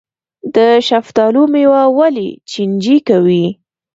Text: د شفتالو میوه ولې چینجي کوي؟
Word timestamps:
د 0.55 0.57
شفتالو 0.87 1.41
میوه 1.53 1.83
ولې 1.97 2.29
چینجي 2.51 2.97
کوي؟ 3.07 3.45